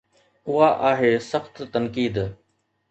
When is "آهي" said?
0.91-1.19